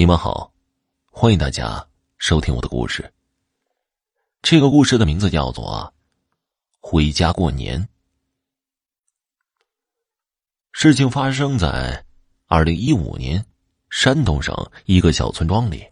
[0.00, 0.50] 你们好，
[1.12, 3.12] 欢迎大家收听我的故事。
[4.40, 5.92] 这个故事的名字叫做
[6.80, 7.78] 《回家过年》。
[10.72, 12.02] 事情发生在
[12.46, 13.44] 二零一五年
[13.90, 15.86] 山东省一个小村庄里，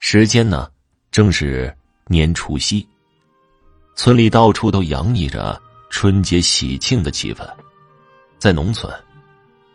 [0.00, 0.68] 时间呢
[1.12, 1.72] 正是
[2.06, 2.84] 年除夕，
[3.94, 7.48] 村里到处都洋溢着春节喜庆的气氛。
[8.36, 8.92] 在农村，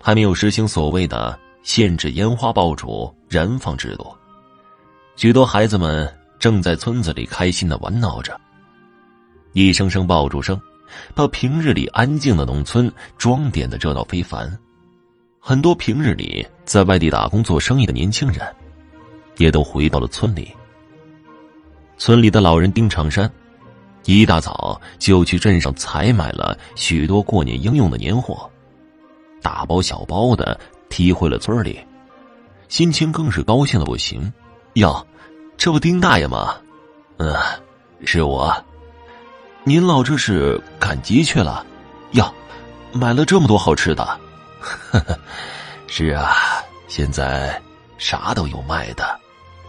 [0.02, 1.40] 还没有实行所谓的。
[1.64, 4.08] 限制烟花爆竹燃放制度，
[5.16, 8.40] 许多孩子们正在村子里开心的玩闹着。
[9.54, 10.60] 一声声爆竹声，
[11.14, 14.58] 把平日里安静的农村装点的热闹非凡。
[15.40, 18.48] 很多平日里在外地打工做生意的年轻人，
[19.38, 20.52] 也都回到了村里。
[21.98, 23.32] 村里的老人丁长山，
[24.06, 28.50] 一大早就去镇上采买了许多过年应用的年货，
[29.44, 30.60] 大包小包的。
[30.92, 31.80] 提回了村里，
[32.68, 34.32] 心情更是高兴的不行。
[34.74, 35.04] 哟，
[35.58, 36.56] 这不丁大爷吗？
[37.18, 37.34] 嗯，
[38.06, 38.54] 是我。
[39.64, 41.66] 您老这是赶集去了？
[42.12, 42.32] 哟，
[42.92, 44.04] 买了这么多好吃的。
[44.60, 45.18] 呵呵，
[45.88, 46.34] 是啊，
[46.88, 47.60] 现在
[47.98, 49.20] 啥都有卖的，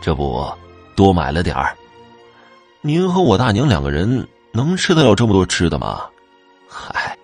[0.01, 0.53] 这不
[0.97, 1.77] 多买了点儿。
[2.81, 6.03] 您和我大娘两个人能吃得了这么多吃的吗？
[6.69, 7.17] 嗨，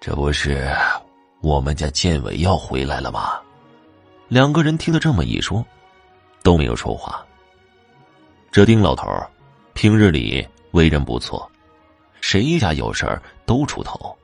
[0.00, 0.72] 这不是。
[1.42, 3.40] 我们家建伟要回来了吗？
[4.28, 5.62] 两个人听他这么一说，
[6.42, 7.22] 都没有说话。
[8.52, 9.06] 这丁老头
[9.74, 11.50] 平日里为人不错，
[12.20, 14.16] 谁家有事儿都出头，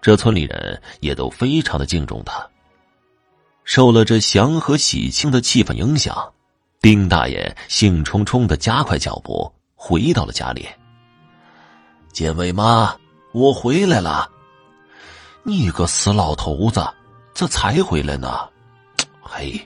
[0.00, 2.48] 这村里人也都非常的敬重他。
[3.64, 6.32] 受了这祥和喜庆的气氛影响，
[6.80, 10.68] 丁大爷兴冲冲的加快脚步回到了家里。
[12.12, 12.96] 建伟妈，
[13.32, 14.30] 我回来了。
[15.46, 16.82] 你个死老头子，
[17.34, 18.48] 这才回来呢？
[19.20, 19.60] 嘿，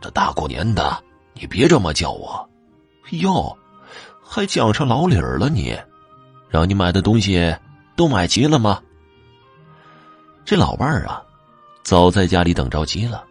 [0.00, 1.02] 这大过年的，
[1.34, 2.48] 你别这么叫我。
[3.10, 3.56] 哟，
[4.22, 5.76] 还讲上老理儿了你？
[6.48, 7.52] 让你买的东西
[7.96, 8.80] 都买齐了吗？
[10.44, 11.20] 这老伴儿啊，
[11.82, 13.24] 早在家里等着急了，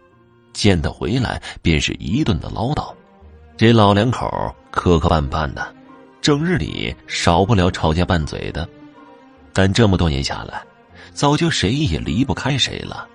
[0.52, 2.92] 见他回来便是一顿的唠叨。
[3.56, 5.74] 这老两口磕磕绊绊的，
[6.20, 8.68] 整日里少不了吵架拌嘴的。
[9.54, 10.62] 但这么多年下来，
[11.16, 13.08] 早就谁也离不开谁了。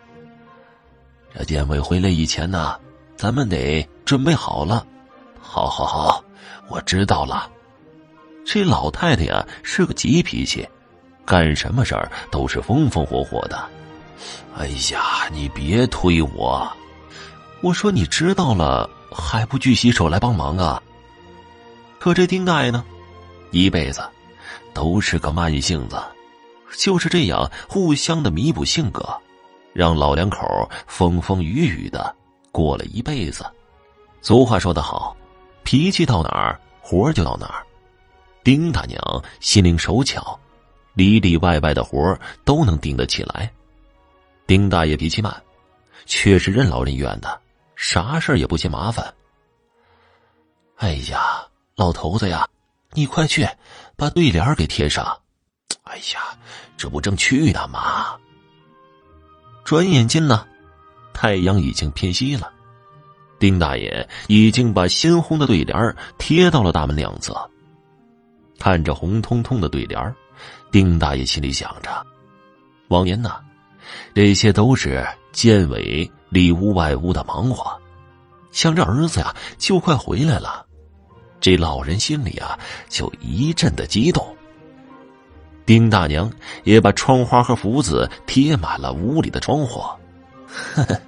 [1.35, 2.75] 这建伟回来以前呢，
[3.15, 4.83] 咱们得准备好了。
[5.39, 6.23] 好，好，好，
[6.67, 7.47] 我知道了。
[8.43, 10.67] 这老太太呀是个急脾气，
[11.23, 13.69] 干什么事儿都是风风火火的。
[14.57, 16.67] 哎呀，你别推我！
[17.61, 20.81] 我说你知道了还不举起手来帮忙啊？
[21.99, 22.83] 可这丁大爷呢，
[23.51, 24.01] 一辈子
[24.73, 26.01] 都是个慢性子。
[26.77, 29.03] 就是这样，互相的弥补性格，
[29.73, 32.15] 让老两口风风雨雨的
[32.51, 33.45] 过了一辈子。
[34.21, 35.15] 俗话说得好，
[35.63, 37.65] 脾气到哪儿，活就到哪儿。
[38.43, 38.99] 丁大娘
[39.39, 40.39] 心灵手巧，
[40.93, 43.51] 里里外外的活都能顶得起来。
[44.47, 45.43] 丁大爷脾气慢，
[46.05, 47.39] 却是任劳任怨的，
[47.75, 49.13] 啥事也不嫌麻烦。
[50.77, 52.47] 哎呀，老头子呀，
[52.93, 53.47] 你快去
[53.95, 55.20] 把对联给贴上。
[55.83, 56.37] 哎呀，
[56.77, 58.17] 这不正去呢吗？
[59.63, 60.45] 转眼间呢，
[61.13, 62.51] 太阳已经偏西了。
[63.39, 67.49] 丁大爷已经把鲜红的对联贴到了大门两侧。
[68.59, 70.15] 看着红彤彤的对联
[70.71, 72.05] 丁大爷心里想着：
[72.89, 73.39] 往年呢，
[74.13, 77.79] 这些都是建伟里屋外屋的忙活，
[78.51, 80.65] 想着儿子呀就快回来了，
[81.39, 84.35] 这老人心里啊就一阵的激动。
[85.71, 86.29] 丁大娘
[86.65, 89.79] 也把窗花和福字贴满了屋里的窗户，
[90.75, 90.99] 呵呵，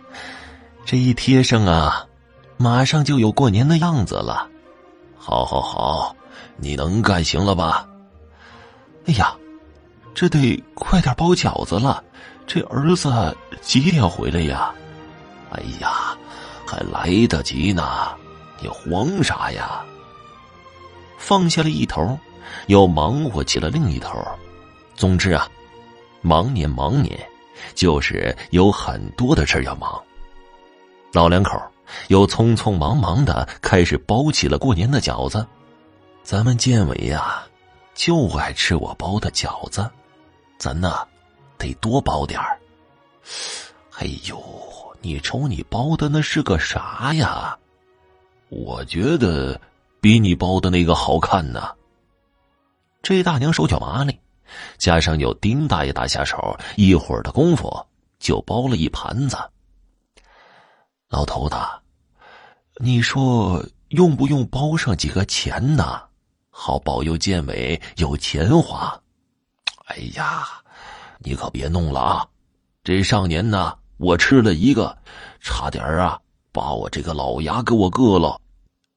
[0.85, 2.07] 这一贴上啊，
[2.55, 4.47] 马上就有过年的样子了。
[5.17, 6.15] 好，好，好，
[6.55, 7.85] 你能干行了吧？
[9.05, 9.35] 哎呀，
[10.15, 12.01] 这得快点包饺子了，
[12.47, 14.73] 这儿子几点回来呀？
[15.51, 16.15] 哎呀，
[16.65, 17.83] 还来得及呢，
[18.61, 19.83] 你慌啥呀？
[21.17, 22.17] 放下了一头，
[22.67, 24.17] 又忙活起了另一头。
[25.03, 25.51] 总之啊，
[26.21, 27.19] 忙年忙年，
[27.75, 30.01] 就是有很多的事要忙。
[31.11, 31.61] 老两口
[32.07, 35.45] 又匆匆忙忙的开始包起了过年的饺子。
[36.23, 37.43] 咱们建伟呀，
[37.93, 39.91] 就爱吃我包的饺子，
[40.57, 41.05] 咱呐
[41.57, 42.57] 得多包点儿。
[43.97, 44.41] 哎呦，
[45.01, 47.57] 你瞅你包的那是个啥呀？
[48.47, 49.59] 我觉得
[49.99, 51.75] 比你包的那个好看呢。
[53.01, 54.17] 这大娘手脚麻利。
[54.77, 57.71] 加上有丁大爷打下手，一会儿的功夫
[58.19, 59.37] 就包了一盘子。
[61.09, 61.55] 老头子，
[62.77, 66.01] 你说用不用包上几个钱呢？
[66.49, 68.99] 好保佑建伟有钱花。
[69.85, 70.47] 哎呀，
[71.19, 72.27] 你可别弄了啊！
[72.83, 74.97] 这上年呢，我吃了一个，
[75.39, 76.19] 差点啊
[76.51, 78.39] 把我这个老牙给我硌了。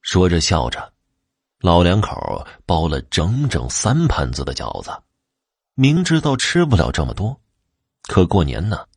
[0.01, 0.93] 说着笑着，
[1.59, 4.91] 老两口包了整整三盘子的饺子，
[5.79, 7.39] 明知道吃不了这么多，
[8.01, 8.87] 可过年呢，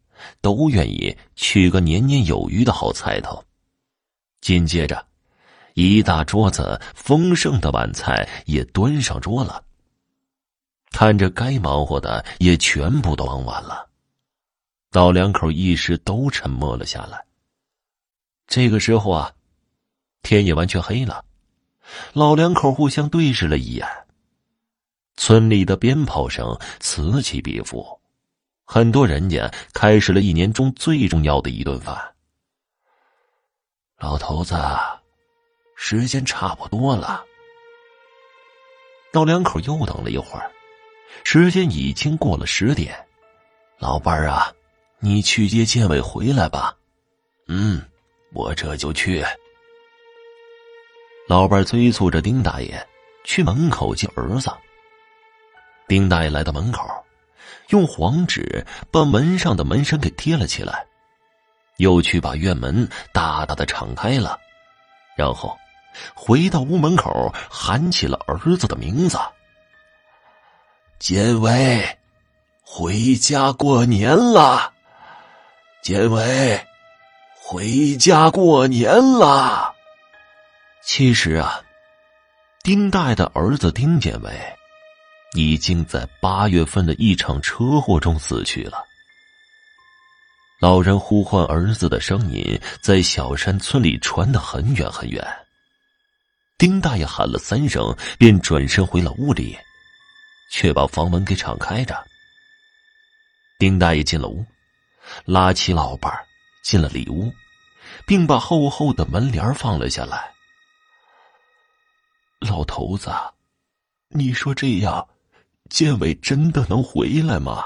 [0.41, 3.45] 都愿意取个年年有余的好彩头。
[4.41, 5.07] 紧接着，
[5.75, 9.63] 一大桌子丰盛的晚菜也端上桌了。
[10.91, 13.91] 看着该忙活的也全部都忙完了，
[14.91, 17.27] 老两口一时都沉默了下来。
[18.47, 19.31] 这个时候啊，
[20.23, 21.27] 天也完全黑了，
[22.15, 23.87] 老两口互相对视了一眼。
[25.21, 28.01] 村里的鞭炮声此起彼伏，
[28.65, 31.95] 很多人家开始了一年中最重要的一顿饭。
[33.99, 34.57] 老头子，
[35.77, 37.23] 时间差不多了。
[39.13, 40.51] 老两口又等了一会儿，
[41.23, 42.97] 时间已经过了十点。
[43.79, 44.51] 老伴儿啊，
[45.01, 46.75] 你去接建伟回来吧。
[47.47, 47.83] 嗯，
[48.33, 49.23] 我这就去。
[51.29, 52.89] 老伴儿催促着丁大爷
[53.23, 54.51] 去门口接儿子。
[55.91, 56.87] 丁大爷来到门口，
[57.71, 60.87] 用黄纸把门上的门神给贴了起来。
[61.79, 64.39] 又去把院门大大的敞开了，
[65.17, 65.59] 然后
[66.15, 69.19] 回到屋门口喊起了儿子的名字
[71.01, 71.99] ：“建伟，
[72.63, 74.73] 回家过年了！
[75.83, 76.65] 建伟，
[77.35, 79.75] 回家过年了！”
[80.87, 81.61] 其实啊，
[82.63, 84.31] 丁大爷的儿子丁建伟
[85.35, 88.85] 已经在八月份的一场车祸中死去了。
[90.61, 95.27] 老人呼唤儿子的声音在小山村里传得很远很远。
[96.59, 99.57] 丁大爷喊了三声，便转身回了屋里，
[100.51, 101.97] 却把房门给敞开着。
[103.59, 104.45] 丁大爷进了屋，
[105.25, 106.13] 拉起老伴
[106.63, 107.33] 进了里屋，
[108.07, 110.31] 并把厚厚的门帘放了下来。
[112.41, 113.11] 老头子，
[114.09, 115.09] 你说这样，
[115.71, 117.65] 建伟真的能回来吗？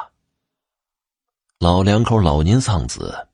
[1.59, 3.27] 老两口老年丧子，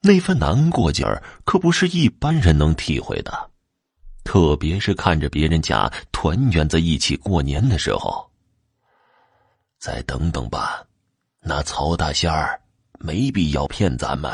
[0.00, 3.50] 那份难过劲儿可不是一般人能体会的。
[4.24, 8.28] 特别是看着别人家团圆在一起过年的时候。
[9.78, 10.84] 再等等吧，
[11.40, 12.60] 那曹大仙儿
[12.98, 14.30] 没必要骗咱们。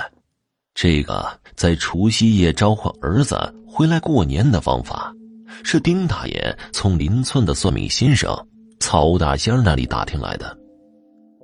[0.74, 5.14] 这个在除夕夜召唤儿子回来过年的方法，
[5.62, 8.34] 是丁大爷从邻村的算命先生
[8.78, 10.56] 曹大仙那里打听来的。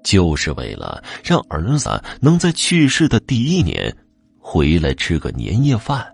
[0.05, 1.89] 就是为了让儿子
[2.21, 3.97] 能在去世的第一年
[4.37, 6.05] 回来吃个年夜饭。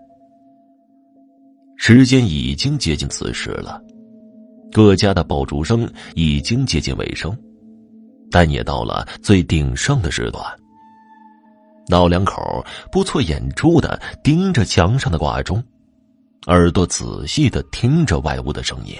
[1.75, 3.81] 时间已经接近子时了，
[4.71, 7.35] 各家的爆竹声已经接近尾声，
[8.29, 10.45] 但也到了最鼎盛的时段。
[11.87, 15.63] 老两口不错眼珠的盯着墙上的挂钟，
[16.45, 18.93] 耳朵仔细的听着外屋的声音。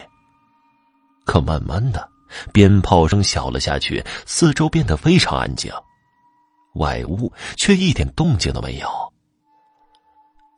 [1.29, 2.09] 可慢慢的。
[2.51, 5.71] 鞭炮声小了下去，四周变得非常安静，
[6.73, 8.89] 外屋却一点动静都没有。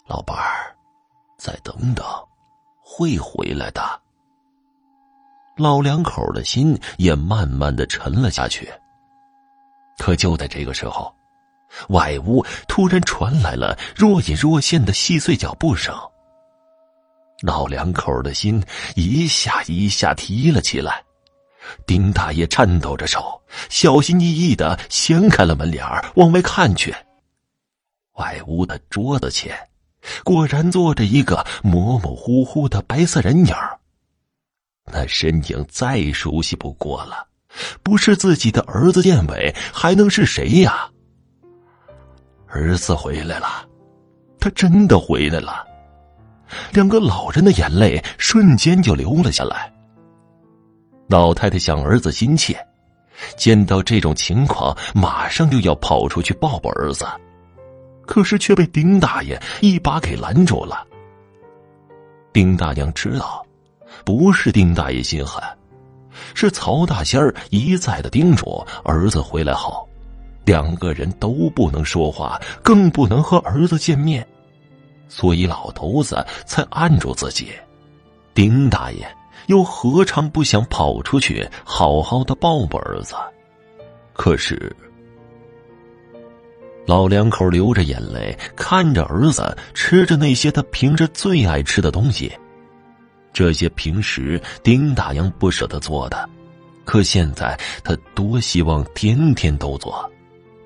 [0.08, 0.74] 老伴儿，
[1.38, 2.06] 再等等，
[2.82, 3.82] 会回来的。
[5.58, 8.72] 老两口的心也慢慢的沉了下去。
[9.98, 11.14] 可就在这个时候，
[11.90, 15.94] 外屋突然传来了若隐若现的细碎脚步声。
[17.42, 18.64] 老两口的心
[18.96, 21.04] 一下一下提了起来。
[21.86, 26.94] 丁大爷颤抖着手，小心翼翼的掀开了门帘往外看去。
[28.14, 29.56] 外屋的桌子前，
[30.24, 33.56] 果然坐着一个模模糊糊的白色人影
[34.92, 37.28] 那身影再熟悉不过了，
[37.84, 40.90] 不是自己的儿子建伟，还能是谁呀？
[42.48, 43.66] 儿子回来了，
[44.40, 45.66] 他真的回来了。
[46.74, 49.72] 两个老人的眼泪瞬间就流了下来。
[51.08, 52.58] 老太太想儿子心切，
[53.36, 57.06] 见到这种情况，马上就要跑出去抱抱儿子，
[58.06, 60.88] 可是却被丁大爷一把给拦住了。
[62.32, 63.46] 丁大娘知道，
[64.06, 65.44] 不是丁大爷心狠，
[66.34, 69.86] 是曹大仙儿一再的叮嘱儿子回来后，
[70.46, 74.26] 两个人都不能说话，更不能和儿子见面，
[75.12, 77.52] 所以老头子才按住自己。
[78.34, 79.06] 丁大爷。
[79.48, 83.16] 又何尝不想跑出去好好的抱抱儿子？
[84.14, 84.74] 可是，
[86.86, 92.32] 老两口流着眼泪看着儿子吃着那些他平时最爱吃的东西，
[93.34, 96.30] 这些平时丁大洋不舍得做的，
[96.86, 100.10] 可现在他多希望天天都做，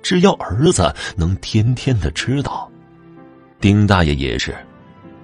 [0.03, 2.69] 只要儿子能天天的吃到。
[3.65, 4.55] 丁大爷也是，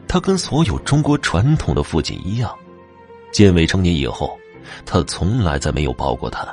[0.07, 2.51] 他跟所有中国传统的父亲一样，
[3.31, 4.35] 建伟成年以后，
[4.83, 6.51] 他从来再没有抱过他，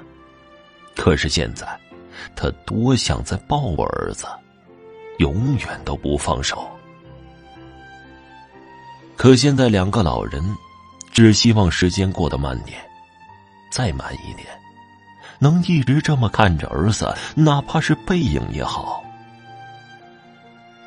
[0.94, 1.66] 可是现在。
[2.36, 4.26] 他多想再抱我儿子，
[5.16, 6.68] 永远都不放手。
[9.16, 10.44] 可现在两个老人
[11.10, 12.78] 只希望时间过得慢点，
[13.72, 14.46] 再慢一点，
[15.38, 19.02] 能一直这么看着儿子，哪怕是背影也好。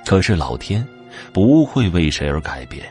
[0.06, 0.86] 可是老天
[1.32, 2.86] 不会为谁而改变，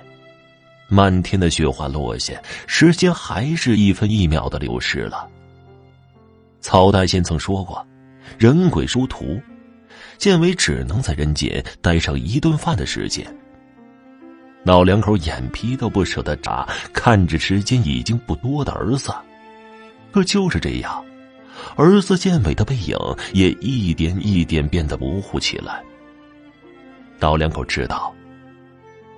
[0.88, 5.28] 漫天的雪花落下，时间还是一分一秒的流逝了。
[6.60, 7.86] 曹大仙曾说过。
[8.38, 9.40] 人鬼殊途，
[10.16, 13.26] 建伟只能在人间待上一顿饭的时间。
[14.62, 19.12] 老两口眼皮都不舍得眨，看着时间已经不多的儿子，
[20.12, 21.04] 可就是这样，
[21.76, 22.96] 儿子建伟的背影
[23.32, 25.82] 也一点一点变得模糊起来。
[27.20, 28.12] 老两口知道，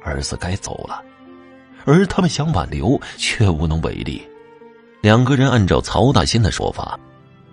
[0.02, 1.02] 儿子该走了，
[1.86, 4.22] 而他们想挽留却无能为力。
[5.00, 6.98] 两个人按照曹大仙的说法，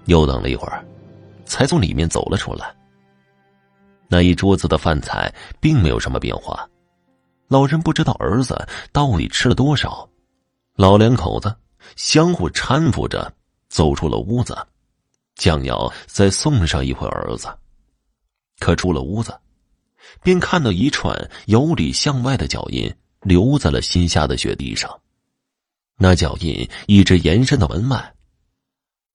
[0.06, 0.84] 又等了一会儿。
[1.46, 2.72] 才从里面走了出来。
[4.08, 6.70] 那一桌子的饭菜并没有什么变化，
[7.48, 10.08] 老人不知道儿子到底吃了多少。
[10.75, 11.53] 老两口子
[11.96, 13.34] 相互搀扶着
[13.68, 14.56] 走出了屋子，
[15.36, 17.48] 将要再送上一回儿子。
[18.60, 19.36] 可出了屋子，
[20.21, 24.99] 便看到一串由里向外的脚印留在了新下的雪地上。
[25.97, 28.13] 那脚印一直延伸到门外。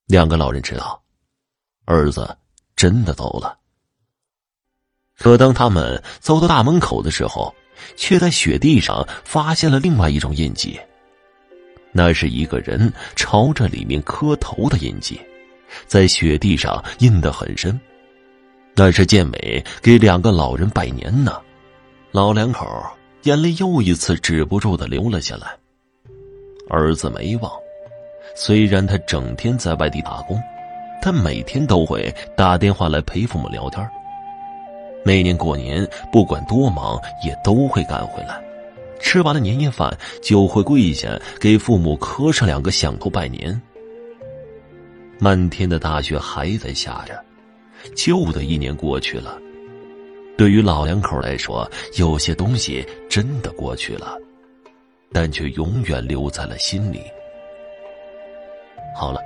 [0.06, 1.02] 两个老人知道。
[1.86, 2.34] 儿子
[2.76, 3.58] 真的走了，
[5.18, 7.54] 可当他们走到大门口的时候，
[7.94, 10.80] 却在雪地上发现了另外一种印记。
[11.92, 15.20] 那是一个人朝着里面磕头的印记，
[15.86, 17.78] 在雪地上印得很深。
[18.76, 21.40] 那是建伟给两个老人拜年呢。
[22.10, 22.66] 老两口
[23.22, 25.48] 眼泪又一次止不住的流了下来。
[26.68, 27.52] 儿子没忘，
[28.34, 30.40] 虽然他整天在外地打工。
[31.02, 33.86] 他每天都会打电话来陪父母聊天。
[35.04, 38.42] 每年过年，不管多忙，也都会赶回来。
[39.00, 43.60] 吃完了年夜饭，就会跪下给父母磕上两个响头拜年。
[45.18, 47.22] 漫天的大雪还在下着，
[47.94, 49.40] 旧的一年过去了。
[50.36, 54.16] 对于老两口来说，有些东西真的过去了，
[55.12, 57.02] 但却永远留在了心里。
[58.96, 59.20] 好了。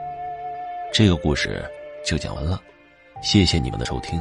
[0.90, 1.62] 这个故事
[2.02, 2.58] 就讲完了，
[3.22, 4.18] 谢谢你们的收听。